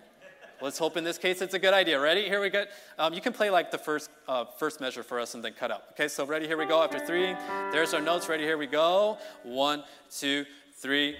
[0.61, 1.99] Let's hope in this case it's a good idea.
[1.99, 2.25] Ready?
[2.25, 2.65] Here we go.
[2.99, 5.71] Um, you can play like the first, uh, first measure for us and then cut
[5.71, 5.85] out.
[5.93, 6.45] Okay, so ready?
[6.45, 6.83] Here we go.
[6.83, 7.35] After three,
[7.71, 8.29] there's our notes.
[8.29, 8.43] Ready?
[8.43, 9.17] Here we go.
[9.41, 10.45] One, two,
[10.75, 11.17] three.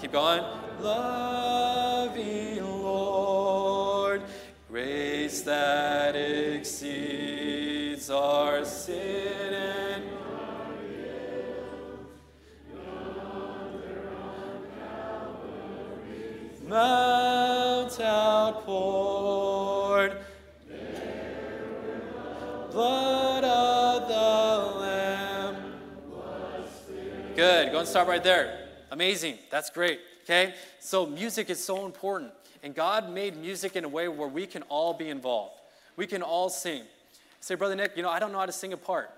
[0.00, 0.44] Keep going.
[0.80, 4.22] Loving Lord,
[4.68, 9.77] grace that exceeds our sin
[16.68, 20.12] Mount outpoured,
[22.70, 25.56] blood of the Lamb.
[27.34, 27.72] Good.
[27.72, 28.68] Go and start right there.
[28.90, 29.38] Amazing.
[29.50, 30.00] That's great.
[30.24, 30.52] Okay?
[30.78, 32.32] So, music is so important.
[32.62, 35.54] And God made music in a way where we can all be involved.
[35.96, 36.82] We can all sing.
[37.40, 39.10] Say, Brother Nick, you know, I don't know how to sing a part.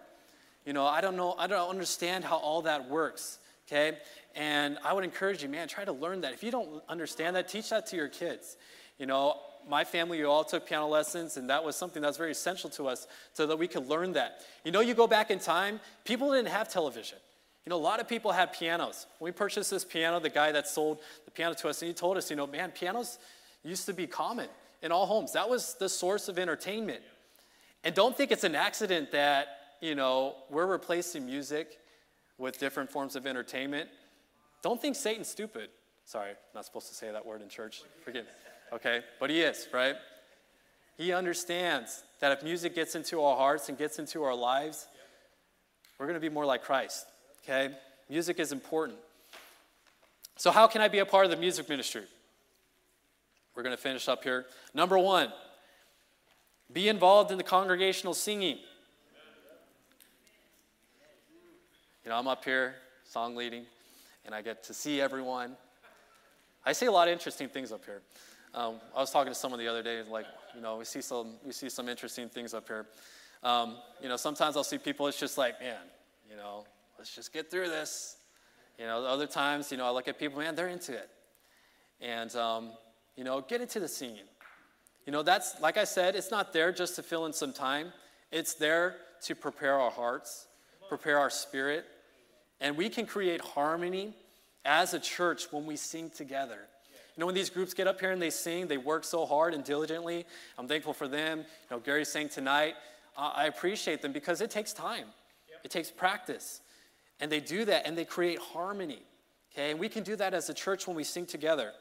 [0.65, 3.40] You know, I don't know, I don't understand how all that works.
[3.71, 3.99] Okay?
[4.35, 6.33] And I would encourage you, man, try to learn that.
[6.33, 8.57] If you don't understand that, teach that to your kids.
[8.99, 9.37] You know,
[9.69, 12.89] my family, all took piano lessons, and that was something that was very essential to
[12.89, 14.41] us so that we could learn that.
[14.65, 17.19] You know, you go back in time, people didn't have television.
[17.65, 19.07] You know, a lot of people had pianos.
[19.19, 21.95] When we purchased this piano, the guy that sold the piano to us, and he
[21.95, 23.19] told us, you know, man, pianos
[23.63, 24.49] used to be common
[24.83, 25.33] in all homes.
[25.33, 27.03] That was the source of entertainment.
[27.85, 29.49] And don't think it's an accident that,
[29.81, 31.79] you know, we're replacing music
[32.41, 33.89] with different forms of entertainment.
[34.63, 35.69] Don't think Satan's stupid.
[36.05, 37.83] Sorry, I'm not supposed to say that word in church.
[38.05, 38.31] Forgive me.
[38.73, 39.95] Okay, but he is, right?
[40.97, 44.87] He understands that if music gets into our hearts and gets into our lives,
[45.99, 47.07] we're going to be more like Christ.
[47.45, 47.75] Okay?
[48.09, 48.99] Music is important.
[50.37, 52.05] So, how can I be a part of the music ministry?
[53.55, 54.47] We're going to finish up here.
[54.75, 55.33] Number one,
[56.73, 58.59] be involved in the congregational singing.
[62.05, 63.67] You know, I'm up here song leading,
[64.25, 65.55] and I get to see everyone.
[66.65, 68.01] I see a lot of interesting things up here.
[68.55, 71.35] Um, I was talking to someone the other day, like, you know, we see some,
[71.45, 72.87] we see some interesting things up here.
[73.43, 75.77] Um, you know, sometimes I'll see people, it's just like, man,
[76.31, 76.65] you know,
[76.99, 78.17] let's just get through this.
[78.79, 81.11] You know, other times, you know, I look at people, man, they're into it.
[82.01, 82.71] And, um,
[83.15, 84.25] you know, get into the scene.
[85.05, 87.93] You know, that's, like I said, it's not there just to fill in some time,
[88.33, 90.47] it's there to prepare our hearts,
[90.91, 91.87] prepare our spirit.
[92.61, 94.13] And we can create harmony
[94.67, 96.59] as a church when we sing together.
[97.17, 99.55] You know, when these groups get up here and they sing, they work so hard
[99.55, 100.27] and diligently.
[100.59, 101.39] I'm thankful for them.
[101.39, 102.75] You know, Gary sang tonight.
[103.17, 105.07] Uh, I appreciate them because it takes time,
[105.49, 105.61] yep.
[105.65, 106.61] it takes practice.
[107.21, 109.03] And they do that and they create harmony.
[109.53, 111.73] Okay, and we can do that as a church when we sing together.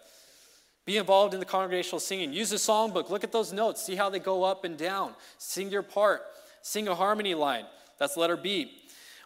[0.85, 2.33] Be involved in the congregational singing.
[2.33, 3.09] Use a songbook.
[3.09, 3.83] Look at those notes.
[3.83, 5.13] See how they go up and down.
[5.37, 6.23] Sing your part.
[6.61, 7.65] Sing a harmony line.
[7.99, 8.71] That's letter B.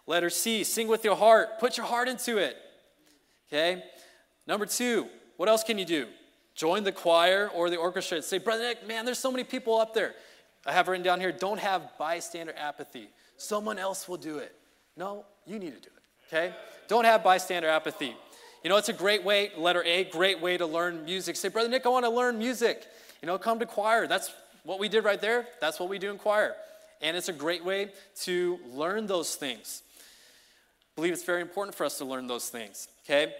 [0.05, 1.59] Letter C, sing with your heart.
[1.59, 2.57] Put your heart into it.
[3.47, 3.83] Okay?
[4.45, 5.07] Number two,
[5.38, 6.07] what else can you do?
[6.55, 8.21] Join the choir or the orchestra.
[8.21, 10.13] Say, Brother Nick, man, there's so many people up there.
[10.65, 13.09] I have written down here, don't have bystander apathy.
[13.38, 14.55] Someone else will do it.
[14.95, 16.33] No, you need to do it.
[16.33, 16.55] Okay?
[16.88, 18.15] Don't have bystander apathy.
[18.63, 21.36] You know, it's a great way, letter A, great way to learn music.
[21.36, 22.86] Say, Brother Nick, I want to learn music.
[23.21, 24.07] You know, come to choir.
[24.07, 24.31] That's
[24.63, 25.47] what we did right there.
[25.59, 26.55] That's what we do in choir.
[27.04, 27.89] And it's a great way
[28.22, 29.84] to learn those things.
[30.00, 32.88] I believe it's very important for us to learn those things.
[33.04, 33.34] Okay?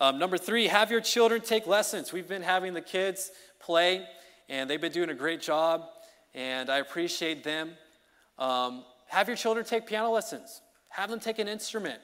[0.00, 2.12] Um, number three, have your children take lessons.
[2.12, 4.06] We've been having the kids play,
[4.48, 5.84] and they've been doing a great job,
[6.34, 7.72] and I appreciate them.
[8.38, 12.00] Um, have your children take piano lessons, have them take an instrument.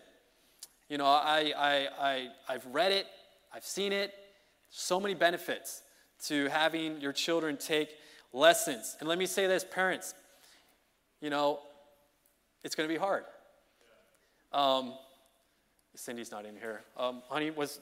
[0.91, 3.07] You know, I, I, I, I've read it,
[3.53, 4.13] I've seen it.
[4.71, 5.81] So many benefits
[6.27, 7.89] to having your children take
[8.35, 8.97] lessons.
[9.01, 10.13] And let me say this, parents,
[11.21, 11.61] you know,
[12.65, 13.25] it's going to be hard.
[14.53, 14.95] Um,
[15.95, 16.83] Cindy's not in here.
[16.97, 17.81] Um, honey, was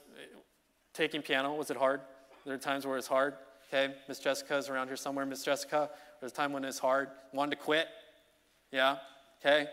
[0.95, 2.01] taking piano, was it hard?
[2.45, 3.35] There are times where it's hard.
[3.69, 5.27] Okay, Miss Jessica's around here somewhere.
[5.27, 7.09] Miss Jessica, there's a time when it's hard.
[7.33, 7.89] Wanted to quit?
[8.71, 8.97] Yeah,
[9.41, 9.67] okay.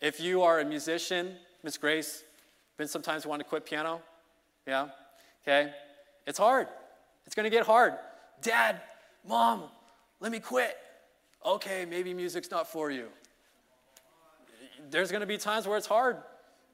[0.00, 2.24] If you are a musician, Miss Grace,
[2.78, 4.00] been sometimes you want to quit piano?
[4.66, 4.88] Yeah,
[5.42, 5.72] okay.
[6.26, 6.68] It's hard.
[7.26, 7.94] It's going to get hard.
[8.42, 8.80] Dad,
[9.26, 9.64] mom,
[10.20, 10.76] let me quit.
[11.44, 13.08] Okay, maybe music's not for you.
[14.90, 16.16] There's going to be times where it's hard.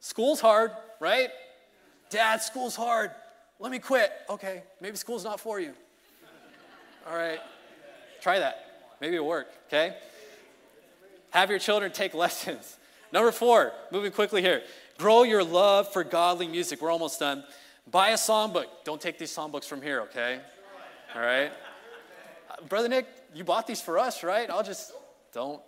[0.00, 1.30] School's hard, right?
[2.08, 3.10] Dad, school's hard.
[3.58, 4.10] Let me quit.
[4.28, 5.72] Okay, maybe school's not for you.
[7.08, 7.40] All right,
[8.20, 8.66] try that.
[9.00, 9.96] Maybe it'll work, okay?
[11.30, 12.78] Have your children take lessons.
[13.12, 14.62] Number four, moving quickly here.
[14.98, 16.80] Grow your love for godly music.
[16.80, 17.44] We're almost done.
[17.90, 18.66] Buy a songbook.
[18.84, 20.40] Don't take these songbooks from here, okay?
[21.14, 21.50] All right?
[22.68, 24.48] Brother Nick, you bought these for us, right?
[24.50, 24.92] I'll just,
[25.32, 25.60] don't,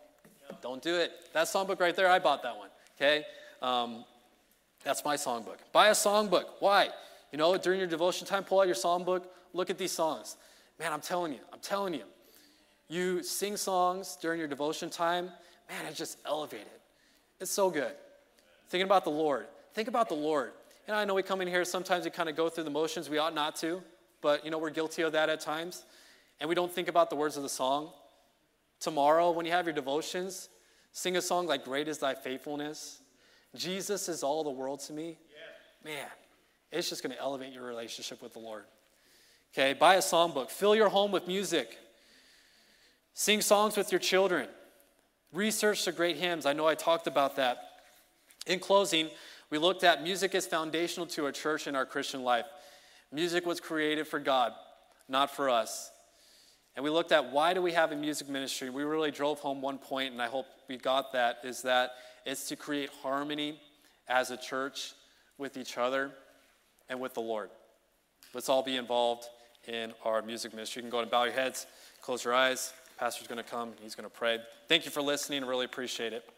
[0.60, 1.12] don't do it.
[1.32, 3.24] That songbook right there, I bought that one, okay?
[3.60, 4.04] Um,
[4.84, 5.58] that's my songbook.
[5.72, 6.44] Buy a songbook.
[6.58, 6.88] Why?
[7.30, 10.36] You know, during your devotion time, pull out your songbook, look at these songs.
[10.78, 12.04] Man, I'm telling you, I'm telling you.
[12.88, 15.26] You sing songs during your devotion time,
[15.68, 16.66] man, it's just elevated.
[17.40, 17.92] It's so good.
[18.68, 19.46] Thinking about the Lord.
[19.74, 20.52] Think about the Lord.
[20.86, 23.08] And I know we come in here, sometimes we kind of go through the motions.
[23.08, 23.82] We ought not to,
[24.20, 25.84] but you know, we're guilty of that at times.
[26.42, 27.92] And we don't think about the words of the song.
[28.80, 30.48] Tomorrow, when you have your devotions,
[30.90, 33.00] sing a song like Great is Thy Faithfulness.
[33.54, 35.92] Jesus is all the world to me, Yeah.
[35.92, 36.08] man,
[36.72, 38.64] it's just going to elevate your relationship with the Lord.
[39.52, 41.78] Okay, buy a songbook, fill your home with music,
[43.14, 44.48] sing songs with your children,
[45.32, 46.44] research the great hymns.
[46.44, 47.82] I know I talked about that.
[48.48, 49.10] In closing,
[49.48, 52.46] we looked at music is foundational to a church in our Christian life.
[53.12, 54.54] Music was created for God,
[55.08, 55.91] not for us.
[56.74, 58.70] And we looked at why do we have a music ministry?
[58.70, 61.92] We really drove home one point, and I hope we got that, is that
[62.24, 63.60] it's to create harmony
[64.08, 64.92] as a church
[65.36, 66.12] with each other
[66.88, 67.50] and with the Lord.
[68.34, 69.26] Let's all be involved
[69.66, 70.80] in our music ministry.
[70.80, 71.66] You can go and bow your heads,
[72.00, 72.72] close your eyes.
[72.98, 74.38] Pastor's going to come, he's going to pray.
[74.68, 75.44] Thank you for listening.
[75.44, 76.24] Really appreciate it.